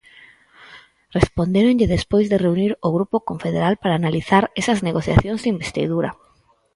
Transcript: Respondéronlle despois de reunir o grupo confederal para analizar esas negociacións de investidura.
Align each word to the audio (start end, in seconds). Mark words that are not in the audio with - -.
Respondéronlle 1.17 1.91
despois 1.95 2.25
de 2.29 2.41
reunir 2.45 2.71
o 2.87 2.89
grupo 2.95 3.17
confederal 3.29 3.73
para 3.81 3.97
analizar 4.01 4.43
esas 4.61 4.79
negociacións 4.87 5.39
de 5.41 5.51
investidura. 5.55 6.09